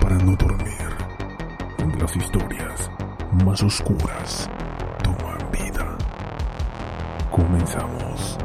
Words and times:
Para 0.00 0.16
no 0.16 0.36
dormir, 0.36 0.88
las 1.98 2.16
historias 2.16 2.90
más 3.44 3.62
oscuras 3.62 4.48
toman 5.02 5.38
vida. 5.50 5.98
Comenzamos. 7.30 8.38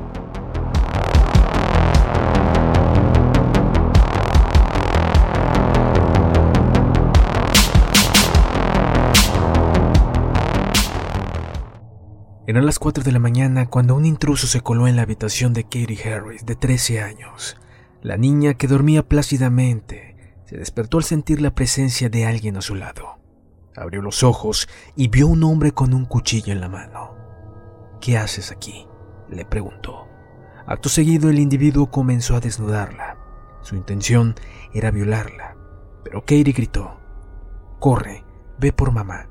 Eran 12.48 12.66
las 12.66 12.80
4 12.80 13.04
de 13.04 13.12
la 13.12 13.20
mañana 13.20 13.68
cuando 13.70 13.96
un 13.96 14.06
intruso 14.06 14.48
se 14.48 14.62
coló 14.62 14.88
en 14.88 14.96
la 14.96 15.04
habitación 15.04 15.54
de 15.54 15.64
Katie 15.64 16.12
Harris, 16.12 16.46
de 16.46 16.56
13 16.56 17.02
años. 17.02 17.58
La 18.02 18.18
niña, 18.18 18.56
que 18.56 18.68
dormía 18.68 19.08
plácidamente, 19.08 20.13
se 20.54 20.60
despertó 20.60 20.98
al 20.98 21.04
sentir 21.04 21.42
la 21.42 21.56
presencia 21.56 22.10
de 22.10 22.28
alguien 22.28 22.58
a 22.58 22.62
su 22.62 22.76
lado. 22.76 23.18
Abrió 23.76 24.04
los 24.04 24.22
ojos 24.22 24.70
y 24.96 25.08
vio 25.08 25.26
un 25.26 25.44
hombre 25.44 25.72
con 25.72 25.96
un 25.96 26.06
cuchillo 26.06 26.54
en 26.54 26.62
la 26.62 26.70
mano. 26.70 27.16
¿Qué 28.00 28.20
haces 28.20 28.52
aquí? 28.52 28.86
le 29.32 29.46
preguntó. 29.46 30.08
Acto 30.68 30.90
seguido 30.90 31.32
el 31.32 31.40
individuo 31.40 31.90
comenzó 31.90 32.36
a 32.36 32.40
desnudarla. 32.40 33.18
Su 33.64 33.76
intención 33.76 34.36
era 34.76 34.92
violarla, 34.92 35.58
pero 36.04 36.22
Katie 36.22 36.54
gritó, 36.54 37.00
Corre, 37.80 38.24
ve 38.60 38.72
por 38.72 38.92
mamá. 38.92 39.30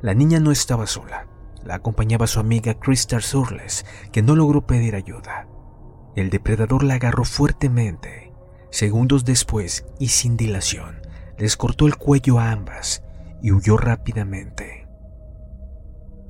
La 0.00 0.14
niña 0.14 0.40
no 0.40 0.50
estaba 0.50 0.86
sola. 0.86 1.26
La 1.62 1.74
acompañaba 1.74 2.26
su 2.26 2.40
amiga 2.40 2.72
Crystal 2.80 3.22
Surles, 3.22 3.84
que 4.12 4.22
no 4.22 4.34
logró 4.34 4.66
pedir 4.66 4.94
ayuda. 4.94 5.46
El 6.16 6.30
depredador 6.30 6.84
la 6.84 6.94
agarró 6.94 7.26
fuertemente. 7.26 8.23
Segundos 8.74 9.24
después, 9.24 9.86
y 10.00 10.08
sin 10.08 10.36
dilación, 10.36 10.96
les 11.38 11.56
cortó 11.56 11.86
el 11.86 11.94
cuello 11.94 12.40
a 12.40 12.50
ambas 12.50 13.04
y 13.40 13.52
huyó 13.52 13.76
rápidamente. 13.76 14.88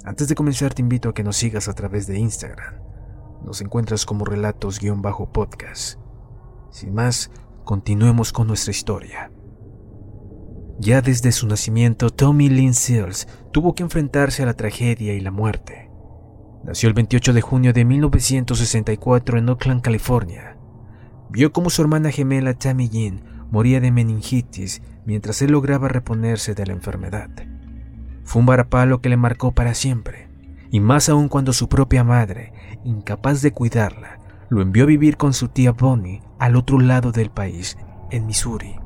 Antes 0.05 0.29
de 0.29 0.35
comenzar 0.35 0.75
te 0.75 0.83
invito 0.83 1.09
a 1.09 1.15
que 1.15 1.25
nos 1.25 1.39
sigas 1.39 1.69
a 1.69 1.73
través 1.73 2.07
de 2.07 2.19
Instagram. 2.19 2.75
Nos 3.47 3.63
encuentras 3.63 4.05
como 4.05 4.27
relatos-podcast. 4.27 5.99
Sin 6.71 6.93
más, 6.93 7.31
continuemos 7.65 8.31
con 8.31 8.47
nuestra 8.47 8.73
historia. 8.73 9.33
Ya 10.79 11.01
desde 11.01 11.33
su 11.33 11.47
nacimiento, 11.47 12.11
Tommy 12.11 12.51
Lynn 12.51 12.75
Seals 12.75 13.27
tuvo 13.53 13.75
que 13.75 13.85
enfrentarse 13.85 14.43
a 14.43 14.47
la 14.47 14.55
tragedia 14.55 15.15
y 15.15 15.21
la 15.21 15.31
muerte. 15.31 15.91
Nació 16.63 16.91
el 16.91 16.95
28 16.95 17.33
de 17.33 17.41
junio 17.41 17.73
de 17.73 17.87
1964 17.87 19.39
en 19.39 19.49
Oakland, 19.49 19.81
California. 19.81 20.59
Vio 21.35 21.53
cómo 21.53 21.69
su 21.69 21.83
hermana 21.83 22.13
gemela 22.13 22.55
Tammy 22.55 22.89
Jean 22.89 23.25
moría 23.51 23.81
de 23.81 23.91
meningitis 23.91 24.83
mientras 25.05 25.43
él 25.43 25.51
lograba 25.51 25.89
reponerse 25.89 26.55
de 26.55 26.65
la 26.65 26.75
enfermedad. 26.75 27.29
Fue 28.23 28.39
un 28.39 28.47
varapalo 28.47 29.01
que 29.01 29.09
le 29.09 29.17
marcó 29.17 29.51
para 29.51 29.75
siempre, 29.75 30.29
y 30.71 30.79
más 30.79 31.09
aún 31.09 31.29
cuando 31.29 31.53
su 31.53 31.69
propia 31.69 32.05
madre, 32.05 32.53
incapaz 32.85 33.43
de 33.43 33.51
cuidarla, 33.51 34.21
lo 34.49 34.63
envió 34.63 34.85
a 34.85 34.87
vivir 34.87 35.17
con 35.17 35.33
su 35.33 35.49
tía 35.49 35.73
Bonnie 35.73 36.23
al 36.39 36.55
otro 36.55 36.79
lado 36.79 37.11
del 37.11 37.31
país, 37.31 37.77
en 38.13 38.27
Missouri. 38.27 38.77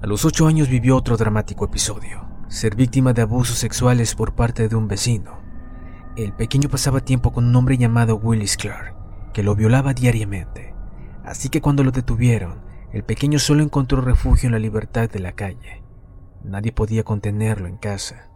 A 0.00 0.06
los 0.06 0.24
ocho 0.24 0.46
años 0.46 0.70
vivió 0.70 0.96
otro 0.96 1.18
dramático 1.18 1.66
episodio, 1.66 2.26
ser 2.48 2.76
víctima 2.76 3.12
de 3.12 3.20
abusos 3.20 3.58
sexuales 3.58 4.14
por 4.14 4.34
parte 4.34 4.70
de 4.70 4.76
un 4.76 4.88
vecino. 4.88 5.32
El 6.16 6.32
pequeño 6.32 6.70
pasaba 6.70 7.02
tiempo 7.02 7.30
con 7.34 7.44
un 7.44 7.56
hombre 7.56 7.76
llamado 7.76 8.16
Willis 8.16 8.56
Clark, 8.56 8.94
que 9.34 9.42
lo 9.42 9.54
violaba 9.54 9.92
diariamente. 9.92 10.75
Así 11.26 11.48
que 11.48 11.60
cuando 11.60 11.82
lo 11.82 11.90
detuvieron, 11.90 12.62
el 12.92 13.02
pequeño 13.02 13.40
solo 13.40 13.64
encontró 13.64 14.00
refugio 14.00 14.46
en 14.46 14.52
la 14.52 14.60
libertad 14.60 15.10
de 15.10 15.18
la 15.18 15.32
calle. 15.32 15.82
Nadie 16.44 16.70
podía 16.70 17.02
contenerlo 17.02 17.66
en 17.66 17.76
casa. 17.76 18.30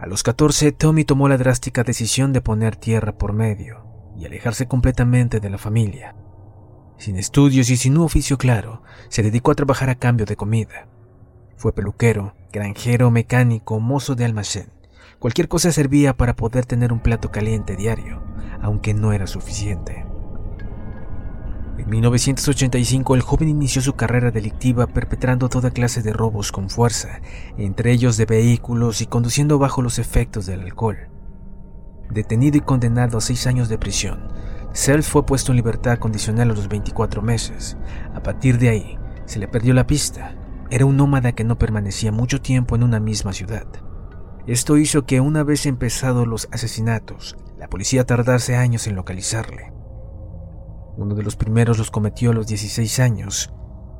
A 0.00 0.06
los 0.06 0.24
14, 0.24 0.72
Tommy 0.72 1.04
tomó 1.04 1.28
la 1.28 1.38
drástica 1.38 1.84
decisión 1.84 2.32
de 2.32 2.40
poner 2.40 2.74
tierra 2.74 3.16
por 3.16 3.32
medio 3.32 3.86
y 4.18 4.26
alejarse 4.26 4.66
completamente 4.66 5.38
de 5.38 5.50
la 5.50 5.56
familia. 5.56 6.16
Sin 6.98 7.16
estudios 7.16 7.70
y 7.70 7.76
sin 7.76 7.96
un 7.96 8.04
oficio 8.04 8.38
claro, 8.38 8.82
se 9.08 9.22
dedicó 9.22 9.52
a 9.52 9.54
trabajar 9.54 9.88
a 9.88 9.94
cambio 9.94 10.26
de 10.26 10.36
comida. 10.36 10.88
Fue 11.56 11.72
peluquero, 11.72 12.34
granjero, 12.52 13.12
mecánico, 13.12 13.78
mozo 13.78 14.16
de 14.16 14.24
almacén. 14.24 14.66
Cualquier 15.20 15.46
cosa 15.46 15.70
servía 15.70 16.16
para 16.16 16.34
poder 16.34 16.66
tener 16.66 16.92
un 16.92 17.00
plato 17.00 17.30
caliente 17.30 17.76
diario, 17.76 18.20
aunque 18.60 18.94
no 18.94 19.12
era 19.12 19.28
suficiente. 19.28 20.04
En 21.76 21.90
1985 21.90 23.14
el 23.16 23.22
joven 23.22 23.48
inició 23.48 23.82
su 23.82 23.94
carrera 23.94 24.30
delictiva 24.30 24.86
perpetrando 24.86 25.48
toda 25.48 25.72
clase 25.72 26.02
de 26.02 26.12
robos 26.12 26.52
con 26.52 26.70
fuerza, 26.70 27.20
entre 27.58 27.90
ellos 27.90 28.16
de 28.16 28.26
vehículos 28.26 29.00
y 29.00 29.06
conduciendo 29.06 29.58
bajo 29.58 29.82
los 29.82 29.98
efectos 29.98 30.46
del 30.46 30.60
alcohol. 30.60 31.08
Detenido 32.10 32.58
y 32.58 32.60
condenado 32.60 33.18
a 33.18 33.20
seis 33.20 33.46
años 33.46 33.68
de 33.68 33.78
prisión, 33.78 34.28
Self 34.72 35.06
fue 35.06 35.26
puesto 35.26 35.52
en 35.52 35.56
libertad 35.56 35.98
condicional 35.98 36.50
a 36.50 36.54
los 36.54 36.68
24 36.68 37.22
meses. 37.22 37.76
A 38.14 38.22
partir 38.22 38.58
de 38.58 38.68
ahí, 38.68 38.98
se 39.24 39.38
le 39.38 39.48
perdió 39.48 39.74
la 39.74 39.86
pista. 39.86 40.36
Era 40.70 40.86
un 40.86 40.96
nómada 40.96 41.32
que 41.32 41.44
no 41.44 41.58
permanecía 41.58 42.12
mucho 42.12 42.40
tiempo 42.40 42.76
en 42.76 42.82
una 42.82 43.00
misma 43.00 43.32
ciudad. 43.32 43.66
Esto 44.46 44.76
hizo 44.76 45.06
que 45.06 45.20
una 45.20 45.42
vez 45.42 45.66
empezados 45.66 46.26
los 46.26 46.48
asesinatos, 46.52 47.36
la 47.58 47.68
policía 47.68 48.04
tardase 48.04 48.56
años 48.56 48.86
en 48.86 48.96
localizarle. 48.96 49.72
Uno 50.96 51.14
de 51.14 51.22
los 51.22 51.36
primeros 51.36 51.78
los 51.78 51.90
cometió 51.90 52.30
a 52.30 52.34
los 52.34 52.46
16 52.46 53.00
años. 53.00 53.52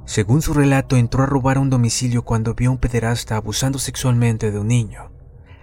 Según 0.05 0.43
su 0.43 0.55
relato, 0.55 0.97
entró 0.97 1.23
a 1.23 1.27
robar 1.27 1.57
a 1.57 1.61
un 1.61 1.71
domicilio 1.71 2.25
cuando 2.25 2.55
vio 2.55 2.71
a 2.71 2.73
un 2.73 2.79
pederasta 2.79 3.37
abusando 3.37 3.79
sexualmente 3.79 4.51
de 4.51 4.59
un 4.59 4.69
niño. 4.69 5.11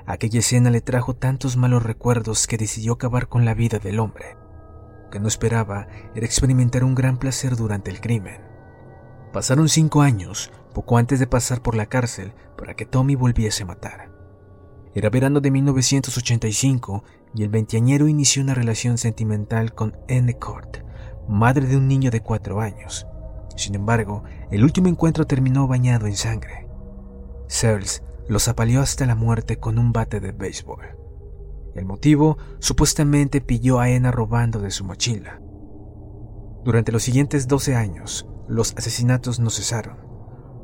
Aquella 0.06 0.40
escena 0.40 0.72
le 0.72 0.82
trajo 0.82 1.16
tantos 1.16 1.58
malos 1.58 1.84
recuerdos 1.84 2.48
que 2.48 2.58
decidió 2.58 2.94
acabar 2.94 3.28
con 3.28 3.46
la 3.46 3.54
vida 3.54 3.80
del 3.80 4.00
hombre. 4.00 4.36
Lo 5.04 5.10
que 5.10 5.20
no 5.20 5.28
esperaba 5.28 5.88
era 6.16 6.26
experimentar 6.26 6.84
un 6.84 6.96
gran 6.96 7.18
placer 7.18 7.56
durante 7.56 7.92
el 7.92 8.02
crimen. 8.02 8.42
Pasaron 9.32 9.70
cinco 9.70 10.02
años, 10.02 10.52
poco 10.74 10.98
antes 10.98 11.20
de 11.20 11.28
pasar 11.28 11.62
por 11.62 11.76
la 11.76 11.86
cárcel, 11.86 12.34
para 12.58 12.74
que 12.74 12.86
Tommy 12.86 13.16
volviese 13.16 13.64
a 13.64 13.68
matar. 13.68 14.12
Era 14.94 15.10
verano 15.10 15.40
de 15.40 15.52
1985 15.52 17.04
y 17.34 17.44
el 17.44 17.50
veinteañero 17.50 18.08
inició 18.08 18.44
una 18.44 18.54
relación 18.54 18.98
sentimental 18.98 19.74
con 19.74 19.96
Anne 20.10 20.38
Court, 20.38 20.80
madre 21.28 21.68
de 21.68 21.78
un 21.78 21.88
niño 21.88 22.12
de 22.12 22.22
cuatro 22.22 22.62
años. 22.62 23.08
Sin 23.56 23.76
embargo, 23.76 24.24
el 24.50 24.64
último 24.64 24.88
encuentro 24.88 25.26
terminó 25.26 25.68
bañado 25.68 26.08
en 26.08 26.16
sangre. 26.16 26.68
Searles 27.48 28.04
los 28.28 28.48
apaleó 28.48 28.82
hasta 28.82 29.06
la 29.06 29.16
muerte 29.16 29.58
con 29.58 29.78
un 29.78 29.92
bate 29.92 30.20
de 30.20 30.32
béisbol. 30.32 30.98
El 31.76 31.86
motivo, 31.86 32.38
supuestamente 32.60 33.42
pilló 33.42 33.80
a 33.80 33.90
Ena 33.90 34.12
robando 34.12 34.60
de 34.60 34.72
su 34.72 34.84
mochila. 34.84 35.42
Durante 36.64 36.92
los 36.92 37.04
siguientes 37.04 37.48
12 37.48 37.76
años, 37.76 38.28
los 38.48 38.74
asesinatos 38.78 39.40
no 39.40 39.50
cesaron. 39.50 39.98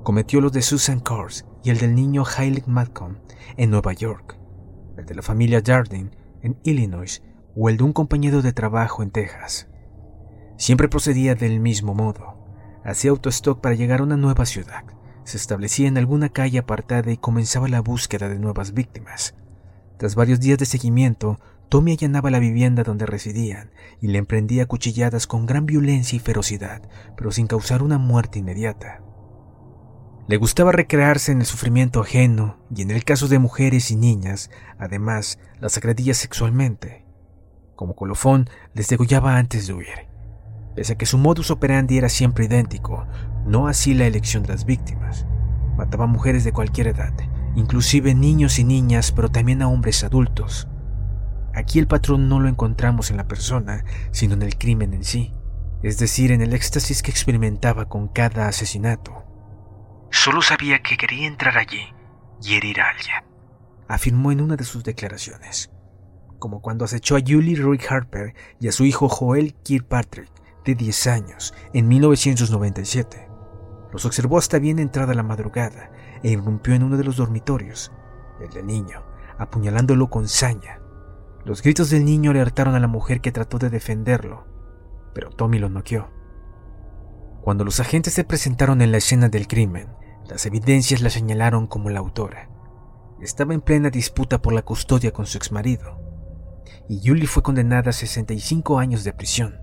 cometió 0.03 0.39
los 0.39 0.53
de 0.53 0.61
Susan 0.61 1.01
Kors 1.01 1.45
y 1.63 1.69
el 1.69 1.79
del 1.79 1.93
niño 1.93 2.23
Hailey 2.25 2.63
Malcolm 2.65 3.17
en 3.57 3.69
Nueva 3.69 3.91
York, 3.91 4.37
el 4.97 5.05
de 5.05 5.15
la 5.15 5.21
familia 5.21 5.61
Jardine 5.65 6.11
en 6.41 6.57
Illinois 6.63 7.21
o 7.55 7.67
el 7.67 7.75
de 7.75 7.83
un 7.83 7.91
compañero 7.91 8.41
de 8.41 8.53
trabajo 8.53 9.03
en 9.03 9.11
Texas. 9.11 9.67
Siempre 10.57 10.89
procedía 10.89 11.35
del 11.35 11.59
mismo 11.59 11.93
modo. 11.93 12.35
Hacía 12.83 13.11
autostop 13.11 13.61
para 13.61 13.75
llegar 13.75 14.01
a 14.01 14.03
una 14.03 14.17
nueva 14.17 14.45
ciudad, 14.45 14.83
se 15.23 15.35
establecía 15.37 15.89
en 15.89 15.97
alguna 15.97 16.29
calle 16.29 16.57
apartada 16.57 17.11
y 17.11 17.17
comenzaba 17.17 17.67
la 17.67 17.81
búsqueda 17.81 18.29
de 18.29 18.39
nuevas 18.39 18.73
víctimas. 18.73 19.35
Tras 19.97 20.15
varios 20.15 20.39
días 20.39 20.57
de 20.57 20.65
seguimiento, 20.65 21.39
Tommy 21.67 21.91
allanaba 21.91 22.31
la 22.31 22.39
vivienda 22.39 22.83
donde 22.83 23.05
residían 23.05 23.71
y 23.99 24.07
le 24.07 24.19
emprendía 24.19 24.67
cuchilladas 24.67 25.27
con 25.27 25.45
gran 25.45 25.65
violencia 25.65 26.15
y 26.15 26.19
ferocidad, 26.19 26.81
pero 27.17 27.31
sin 27.31 27.47
causar 27.47 27.83
una 27.83 27.97
muerte 27.97 28.39
inmediata. 28.39 29.01
Le 30.29 30.37
gustaba 30.37 30.71
recrearse 30.71 31.33
en 31.33 31.39
el 31.39 31.45
sufrimiento 31.45 31.99
ajeno 31.99 32.57
y 32.73 32.81
en 32.81 32.91
el 32.91 33.03
caso 33.03 33.27
de 33.27 33.39
mujeres 33.39 33.91
y 33.91 33.97
niñas, 33.97 34.49
además, 34.79 35.39
las 35.59 35.77
agredía 35.77 36.13
sexualmente. 36.13 37.05
Como 37.75 37.95
colofón, 37.95 38.49
les 38.73 38.87
degollaba 38.87 39.35
antes 39.35 39.67
de 39.67 39.73
huir. 39.73 40.07
Pese 40.77 40.93
a 40.93 40.95
que 40.95 41.07
su 41.07 41.17
modus 41.17 41.49
operandi 41.49 41.97
era 41.97 42.07
siempre 42.07 42.45
idéntico, 42.45 43.07
no 43.47 43.67
así 43.67 43.95
la 43.95 44.05
elección 44.05 44.43
de 44.43 44.49
las 44.49 44.63
víctimas. 44.63 45.25
Mataba 45.75 46.03
a 46.03 46.07
mujeres 46.07 46.43
de 46.43 46.51
cualquier 46.51 46.89
edad, 46.89 47.13
inclusive 47.55 48.13
niños 48.13 48.59
y 48.59 48.63
niñas, 48.63 49.11
pero 49.11 49.29
también 49.29 49.63
a 49.63 49.69
hombres 49.69 50.03
adultos. 50.03 50.67
Aquí 51.55 51.79
el 51.79 51.87
patrón 51.87 52.29
no 52.29 52.39
lo 52.39 52.47
encontramos 52.47 53.09
en 53.09 53.17
la 53.17 53.27
persona, 53.27 53.85
sino 54.11 54.35
en 54.35 54.43
el 54.43 54.55
crimen 54.59 54.93
en 54.93 55.03
sí, 55.03 55.33
es 55.81 55.97
decir, 55.97 56.31
en 56.31 56.41
el 56.41 56.53
éxtasis 56.53 57.01
que 57.01 57.09
experimentaba 57.09 57.89
con 57.89 58.07
cada 58.07 58.47
asesinato. 58.47 59.23
Solo 60.11 60.43
sabía 60.43 60.83
que 60.83 60.95
quería 60.95 61.25
entrar 61.25 61.57
allí 61.57 61.87
y 62.43 62.53
herir 62.53 62.81
a 62.81 62.89
alguien, 62.91 63.23
afirmó 63.87 64.31
en 64.31 64.41
una 64.41 64.55
de 64.55 64.63
sus 64.63 64.83
declaraciones, 64.83 65.71
como 66.37 66.61
cuando 66.61 66.85
acechó 66.85 67.15
a 67.15 67.21
Julie 67.27 67.55
Roy 67.55 67.79
Harper 67.89 68.35
y 68.59 68.67
a 68.67 68.71
su 68.71 68.85
hijo 68.85 69.09
Joel 69.09 69.55
Kirkpatrick, 69.63 70.36
de 70.67 70.75
10 70.75 71.07
años, 71.07 71.53
en 71.73 71.87
1997. 71.87 73.27
Los 73.91 74.05
observó 74.05 74.37
hasta 74.37 74.59
bien 74.59 74.79
entrada 74.79 75.13
la 75.13 75.23
madrugada 75.23 75.91
e 76.21 76.29
irrumpió 76.29 76.75
en 76.75 76.83
uno 76.83 76.97
de 76.97 77.03
los 77.03 77.17
dormitorios, 77.17 77.91
el 78.39 78.49
del 78.51 78.67
niño, 78.67 79.03
apuñalándolo 79.39 80.09
con 80.09 80.27
saña 80.27 80.81
los 81.47 81.61
gritos 81.61 81.89
del 81.89 82.03
niño 82.03 82.31
alertaron 82.31 82.75
a 82.75 82.79
la 82.81 82.87
mujer 82.87 83.21
que 83.21 83.31
trató 83.31 83.57
de 83.57 83.69
defenderlo, 83.69 84.45
pero 85.13 85.29
Tommy 85.29 85.59
lo 85.59 85.69
noqueó. 85.69 86.09
Cuando 87.41 87.63
los 87.63 87.79
agentes 87.79 88.15
se 88.15 88.25
presentaron 88.25 88.81
en 88.81 88.91
la 88.91 88.97
escena 88.97 89.29
del 89.29 89.47
crimen, 89.47 89.87
las 90.27 90.45
evidencias 90.45 91.01
la 91.01 91.09
señalaron 91.09 91.65
como 91.65 91.89
la 91.89 91.99
autora. 91.99 92.49
Estaba 93.21 93.53
en 93.53 93.61
plena 93.61 93.89
disputa 93.89 94.41
por 94.41 94.51
la 94.51 94.63
custodia 94.63 95.13
con 95.13 95.25
su 95.25 95.37
exmarido, 95.37 96.01
y 96.89 96.99
Julie 97.07 97.27
fue 97.27 97.43
condenada 97.43 97.91
a 97.91 97.93
65 97.93 98.77
años 98.77 99.05
de 99.05 99.13
prisión. 99.13 99.55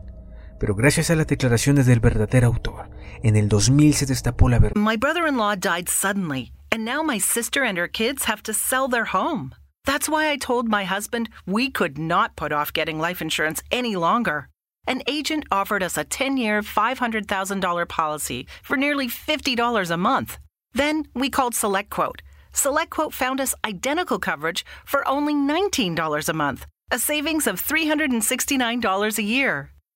Pero 0.64 0.74
gracias 0.74 1.10
a 1.10 1.14
las 1.14 1.26
declaraciones 1.26 1.84
del 1.84 2.00
verdadero 2.00 2.46
autor, 2.46 2.88
en 3.22 3.36
el 3.36 3.50
2000 3.50 3.92
se 3.92 4.06
destapó 4.06 4.48
la 4.48 4.58
verdad. 4.58 4.80
My 4.80 4.96
brother-in-law 4.96 5.56
died 5.56 5.90
suddenly, 5.90 6.52
and 6.72 6.86
now 6.86 7.02
my 7.02 7.18
sister 7.18 7.62
and 7.62 7.76
her 7.76 7.86
kids 7.86 8.24
have 8.24 8.42
to 8.44 8.54
sell 8.54 8.88
their 8.88 9.04
home. 9.12 9.54
That's 9.84 10.08
why 10.08 10.30
I 10.30 10.38
told 10.38 10.66
my 10.66 10.84
husband 10.86 11.28
we 11.44 11.70
could 11.70 11.98
not 11.98 12.34
put 12.34 12.50
off 12.50 12.72
getting 12.72 12.98
life 12.98 13.20
insurance 13.20 13.62
any 13.70 13.94
longer. 13.94 14.48
An 14.86 15.02
agent 15.06 15.44
offered 15.50 15.82
us 15.82 15.98
a 15.98 16.04
10 16.04 16.38
year, 16.38 16.62
$500,000 16.62 17.86
policy 17.86 18.46
for 18.62 18.78
nearly 18.78 19.06
$50 19.08 19.90
a 19.90 19.96
month. 19.98 20.38
Then 20.72 21.06
we 21.12 21.28
called 21.28 21.52
SelectQuote. 21.52 22.20
SelectQuote 22.54 23.12
found 23.12 23.38
us 23.38 23.54
identical 23.66 24.18
coverage 24.18 24.64
for 24.86 25.06
only 25.06 25.34
$19 25.34 26.26
a 26.26 26.32
month, 26.32 26.64
a 26.90 26.98
savings 26.98 27.46
of 27.46 27.60
$369 27.60 29.18
a 29.18 29.22
year. 29.22 29.70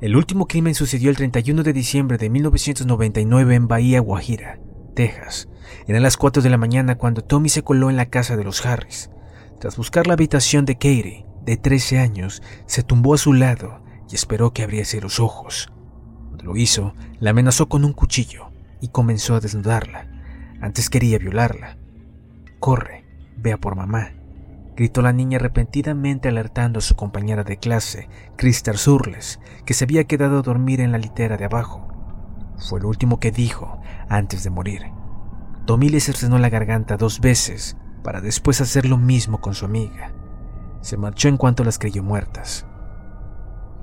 El 0.00 0.16
último 0.16 0.46
crimen 0.46 0.74
sucedió 0.74 1.10
el 1.10 1.16
31 1.16 1.62
de 1.62 1.74
diciembre 1.74 2.16
de 2.16 2.30
1999 2.30 3.54
en 3.54 3.68
Bahía 3.68 4.00
Guajira, 4.00 4.58
Texas. 4.94 5.50
Eran 5.86 6.02
las 6.02 6.16
4 6.16 6.42
de 6.42 6.48
la 6.48 6.56
mañana 6.56 6.96
cuando 6.96 7.22
Tommy 7.22 7.50
se 7.50 7.62
coló 7.62 7.90
en 7.90 7.96
la 7.96 8.06
casa 8.06 8.38
de 8.38 8.44
los 8.44 8.64
Harris. 8.64 9.10
Tras 9.58 9.76
buscar 9.76 10.06
la 10.06 10.14
habitación 10.14 10.64
de 10.64 10.76
Katie, 10.76 11.26
de 11.44 11.58
13 11.58 11.98
años, 11.98 12.42
se 12.64 12.82
tumbó 12.82 13.12
a 13.12 13.18
su 13.18 13.34
lado 13.34 13.82
y 14.10 14.14
esperó 14.14 14.54
que 14.54 14.62
abriese 14.62 15.02
los 15.02 15.20
ojos. 15.20 15.70
Cuando 16.28 16.44
lo 16.44 16.56
hizo, 16.56 16.94
la 17.18 17.30
amenazó 17.30 17.68
con 17.68 17.84
un 17.84 17.92
cuchillo 17.92 18.52
y 18.80 18.88
comenzó 18.88 19.34
a 19.34 19.40
desnudarla. 19.40 20.08
Antes 20.62 20.88
quería 20.88 21.18
violarla. 21.18 21.76
Corre, 22.58 23.04
vea 23.36 23.58
por 23.58 23.76
mamá, 23.76 24.14
gritó 24.80 25.02
la 25.02 25.12
niña 25.12 25.38
repentinamente 25.38 26.30
alertando 26.30 26.78
a 26.78 26.80
su 26.80 26.96
compañera 26.96 27.44
de 27.44 27.58
clase, 27.58 28.08
Crystal 28.36 28.78
Surles, 28.78 29.38
que 29.66 29.74
se 29.74 29.84
había 29.84 30.04
quedado 30.04 30.38
a 30.38 30.42
dormir 30.42 30.80
en 30.80 30.90
la 30.90 30.96
litera 30.96 31.36
de 31.36 31.44
abajo. 31.44 31.86
Fue 32.56 32.80
lo 32.80 32.88
último 32.88 33.20
que 33.20 33.30
dijo 33.30 33.78
antes 34.08 34.42
de 34.42 34.48
morir. 34.48 34.86
Tommy 35.66 35.90
le 35.90 36.00
cercenó 36.00 36.38
la 36.38 36.48
garganta 36.48 36.96
dos 36.96 37.20
veces 37.20 37.76
para 38.02 38.22
después 38.22 38.62
hacer 38.62 38.86
lo 38.86 38.96
mismo 38.96 39.42
con 39.42 39.52
su 39.52 39.66
amiga. 39.66 40.14
Se 40.80 40.96
marchó 40.96 41.28
en 41.28 41.36
cuanto 41.36 41.62
las 41.62 41.78
creyó 41.78 42.02
muertas. 42.02 42.64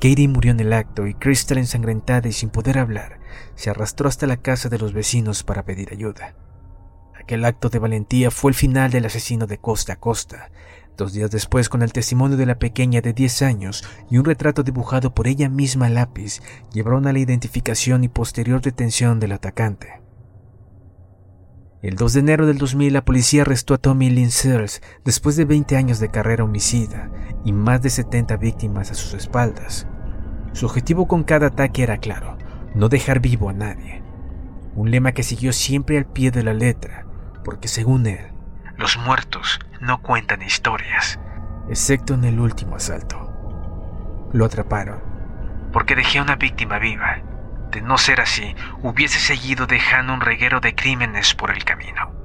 Katie 0.01 0.27
murió 0.27 0.49
en 0.49 0.59
el 0.61 0.73
acto 0.73 1.05
y 1.05 1.13
Crystal, 1.13 1.59
ensangrentada 1.59 2.27
y 2.27 2.31
sin 2.31 2.49
poder 2.49 2.79
hablar, 2.79 3.19
se 3.53 3.69
arrastró 3.69 4.09
hasta 4.09 4.25
la 4.25 4.37
casa 4.37 4.67
de 4.67 4.79
los 4.79 4.93
vecinos 4.93 5.43
para 5.43 5.63
pedir 5.63 5.89
ayuda. 5.91 6.33
Aquel 7.13 7.45
acto 7.45 7.69
de 7.69 7.77
valentía 7.77 8.31
fue 8.31 8.49
el 8.49 8.55
final 8.55 8.89
del 8.89 9.05
asesino 9.05 9.45
de 9.45 9.59
costa 9.59 9.93
a 9.93 9.95
costa, 9.97 10.49
Dos 10.97 11.13
días 11.13 11.29
después, 11.29 11.69
con 11.69 11.83
el 11.83 11.93
testimonio 11.93 12.37
de 12.37 12.47
la 12.47 12.57
pequeña 12.57 13.01
de 13.01 13.13
10 13.13 13.43
años 13.43 13.87
y 14.09 14.17
un 14.17 14.25
retrato 14.25 14.63
dibujado 14.63 15.13
por 15.13 15.27
ella 15.27 15.47
misma 15.47 15.85
a 15.85 15.89
lápiz, 15.89 16.41
llevaron 16.73 17.05
a 17.05 17.13
la 17.13 17.19
identificación 17.19 18.03
y 18.03 18.07
posterior 18.07 18.61
detención 18.61 19.19
del 19.19 19.33
atacante. 19.33 20.01
El 21.83 21.97
2 21.97 22.13
de 22.13 22.19
enero 22.19 22.47
del 22.47 22.57
2000, 22.57 22.91
la 22.91 23.05
policía 23.05 23.43
arrestó 23.43 23.75
a 23.75 23.77
Tommy 23.77 24.09
Lynn 24.09 24.31
Sears 24.31 24.81
después 25.05 25.35
de 25.35 25.45
20 25.45 25.77
años 25.77 25.99
de 25.99 26.09
carrera 26.09 26.43
homicida 26.43 27.11
y 27.45 27.53
más 27.53 27.83
de 27.83 27.91
70 27.91 28.35
víctimas 28.37 28.89
a 28.89 28.95
sus 28.95 29.13
espaldas. 29.13 29.87
Su 30.53 30.65
objetivo 30.65 31.07
con 31.07 31.23
cada 31.23 31.47
ataque 31.47 31.83
era 31.83 31.99
claro, 31.99 32.39
no 32.73 32.89
dejar 32.89 33.19
vivo 33.19 33.49
a 33.49 33.53
nadie. 33.53 34.01
Un 34.73 34.89
lema 34.89 35.11
que 35.11 35.21
siguió 35.21 35.53
siempre 35.53 35.99
al 35.99 36.07
pie 36.07 36.31
de 36.31 36.41
la 36.41 36.55
letra, 36.55 37.05
porque 37.43 37.67
según 37.67 38.07
él, 38.07 38.31
los 38.77 38.97
muertos 38.97 39.59
no 39.81 40.01
cuentan 40.01 40.41
historias, 40.41 41.19
excepto 41.69 42.13
en 42.13 42.23
el 42.23 42.39
último 42.39 42.75
asalto. 42.75 43.31
Lo 44.33 44.45
atraparon, 44.45 45.01
porque 45.71 45.95
dejé 45.95 46.19
a 46.19 46.23
una 46.23 46.35
víctima 46.35 46.79
viva. 46.79 47.21
De 47.71 47.81
no 47.81 47.97
ser 47.97 48.21
así, 48.21 48.55
hubiese 48.81 49.19
seguido 49.19 49.67
dejando 49.67 50.13
un 50.13 50.21
reguero 50.21 50.59
de 50.59 50.73
crímenes 50.73 51.33
por 51.33 51.51
el 51.51 51.63
camino. 51.65 52.17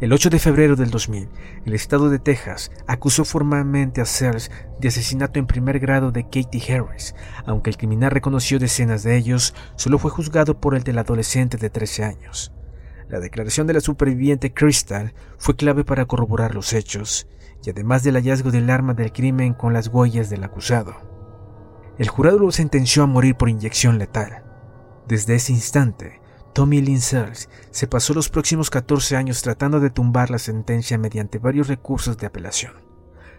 El 0.00 0.12
8 0.12 0.30
de 0.30 0.40
febrero 0.40 0.74
del 0.74 0.90
2000, 0.90 1.28
el 1.64 1.74
estado 1.74 2.10
de 2.10 2.18
Texas 2.18 2.72
acusó 2.88 3.24
formalmente 3.24 4.00
a 4.00 4.04
Sears 4.04 4.50
de 4.80 4.88
asesinato 4.88 5.38
en 5.38 5.46
primer 5.46 5.78
grado 5.78 6.10
de 6.10 6.24
Katie 6.24 6.74
Harris, 6.74 7.14
aunque 7.46 7.70
el 7.70 7.76
criminal 7.76 8.10
reconoció 8.10 8.58
decenas 8.58 9.04
de 9.04 9.16
ellos, 9.16 9.54
solo 9.76 9.98
fue 9.98 10.10
juzgado 10.10 10.60
por 10.60 10.74
el 10.74 10.82
del 10.82 10.98
adolescente 10.98 11.56
de 11.56 11.70
13 11.70 12.04
años. 12.04 12.52
La 13.08 13.20
declaración 13.20 13.66
de 13.66 13.74
la 13.74 13.80
superviviente 13.80 14.52
Crystal 14.52 15.14
fue 15.38 15.56
clave 15.56 15.84
para 15.84 16.06
corroborar 16.06 16.54
los 16.54 16.72
hechos, 16.72 17.26
y 17.64 17.70
además 17.70 18.02
del 18.02 18.16
hallazgo 18.16 18.50
del 18.50 18.70
arma 18.70 18.94
del 18.94 19.12
crimen 19.12 19.54
con 19.54 19.72
las 19.72 19.88
huellas 19.88 20.30
del 20.30 20.44
acusado. 20.44 20.94
El 21.98 22.08
jurado 22.08 22.38
lo 22.38 22.50
sentenció 22.50 23.02
a 23.02 23.06
morir 23.06 23.36
por 23.36 23.48
inyección 23.48 23.98
letal. 23.98 24.44
Desde 25.06 25.34
ese 25.34 25.52
instante, 25.52 26.20
Tommy 26.52 26.80
Lynn 26.80 27.00
se 27.00 27.86
pasó 27.86 28.14
los 28.14 28.28
próximos 28.28 28.70
14 28.70 29.16
años 29.16 29.42
tratando 29.42 29.80
de 29.80 29.90
tumbar 29.90 30.30
la 30.30 30.38
sentencia 30.38 30.98
mediante 30.98 31.38
varios 31.38 31.68
recursos 31.68 32.18
de 32.18 32.26
apelación. 32.26 32.72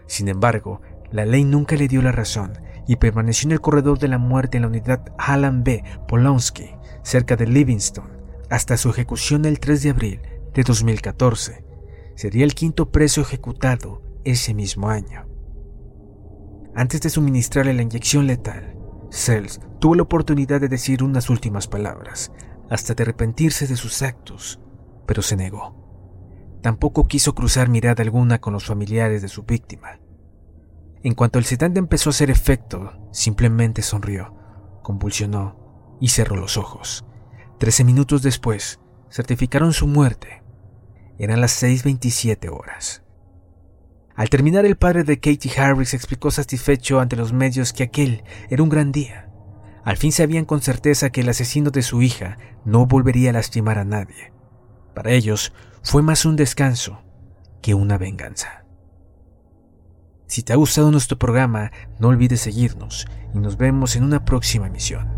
Sin 0.06 0.28
embargo, 0.28 0.80
la 1.10 1.24
ley 1.24 1.44
nunca 1.44 1.76
le 1.76 1.88
dio 1.88 2.02
la 2.02 2.12
razón 2.12 2.58
y 2.86 2.96
permaneció 2.96 3.48
en 3.48 3.52
el 3.52 3.60
corredor 3.60 3.98
de 3.98 4.08
la 4.08 4.18
muerte 4.18 4.56
en 4.56 4.62
la 4.62 4.68
unidad 4.68 5.12
Alan 5.16 5.62
B. 5.62 5.84
Polonsky, 6.08 6.74
cerca 7.02 7.36
de 7.36 7.46
Livingston, 7.46 8.08
hasta 8.50 8.76
su 8.76 8.90
ejecución 8.90 9.44
el 9.44 9.60
3 9.60 9.82
de 9.82 9.90
abril 9.90 10.20
de 10.52 10.62
2014. 10.62 11.64
sería 12.16 12.44
el 12.44 12.54
quinto 12.54 12.90
preso 12.90 13.20
ejecutado 13.20 14.02
ese 14.24 14.54
mismo 14.54 14.88
año. 14.88 15.26
Antes 16.74 17.00
de 17.02 17.10
suministrarle 17.10 17.74
la 17.74 17.82
inyección 17.82 18.26
letal, 18.26 18.76
Sells 19.10 19.60
tuvo 19.80 19.94
la 19.94 20.02
oportunidad 20.02 20.60
de 20.60 20.68
decir 20.68 21.02
unas 21.02 21.30
últimas 21.30 21.68
palabras, 21.68 22.32
hasta 22.70 22.94
de 22.94 23.02
arrepentirse 23.02 23.66
de 23.66 23.76
sus 23.76 24.02
actos, 24.02 24.60
pero 25.06 25.22
se 25.22 25.36
negó. 25.36 26.58
Tampoco 26.62 27.06
quiso 27.06 27.34
cruzar 27.34 27.68
mirada 27.68 28.02
alguna 28.02 28.40
con 28.40 28.52
los 28.52 28.66
familiares 28.66 29.22
de 29.22 29.28
su 29.28 29.42
víctima. 29.42 30.00
En 31.02 31.14
cuanto 31.14 31.38
el 31.38 31.44
sedante 31.44 31.78
empezó 31.78 32.08
a 32.08 32.12
hacer 32.12 32.30
efecto, 32.30 32.92
simplemente 33.12 33.82
sonrió, 33.82 34.34
convulsionó 34.82 35.96
y 36.00 36.08
cerró 36.08 36.36
los 36.36 36.56
ojos. 36.56 37.04
Trece 37.58 37.84
minutos 37.84 38.22
después, 38.22 38.80
certificaron 39.10 39.72
su 39.72 39.86
muerte. 39.86 40.42
Eran 41.18 41.40
las 41.40 41.62
6.27 41.62 42.50
horas. 42.50 43.02
Al 44.16 44.28
terminar, 44.28 44.64
el 44.64 44.76
padre 44.76 45.04
de 45.04 45.18
Katie 45.18 45.52
Harris 45.56 45.94
explicó 45.94 46.30
satisfecho 46.30 47.00
ante 47.00 47.16
los 47.16 47.32
medios 47.32 47.72
que 47.72 47.84
aquel 47.84 48.24
era 48.50 48.62
un 48.62 48.68
gran 48.68 48.92
día. 48.92 49.30
Al 49.84 49.96
fin 49.96 50.12
sabían 50.12 50.44
con 50.44 50.62
certeza 50.62 51.10
que 51.10 51.20
el 51.20 51.28
asesino 51.28 51.70
de 51.70 51.82
su 51.82 52.02
hija 52.02 52.38
no 52.64 52.86
volvería 52.86 53.30
a 53.30 53.34
lastimar 53.34 53.78
a 53.78 53.84
nadie. 53.84 54.32
Para 54.94 55.10
ellos 55.10 55.52
fue 55.82 56.02
más 56.02 56.24
un 56.24 56.36
descanso 56.36 57.02
que 57.60 57.74
una 57.74 57.98
venganza. 57.98 58.64
Si 60.26 60.42
te 60.42 60.52
ha 60.52 60.56
gustado 60.56 60.90
nuestro 60.90 61.18
programa, 61.18 61.70
no 61.98 62.08
olvides 62.08 62.40
seguirnos 62.40 63.06
y 63.34 63.38
nos 63.38 63.56
vemos 63.56 63.94
en 63.94 64.04
una 64.04 64.24
próxima 64.24 64.66
emisión. 64.66 65.13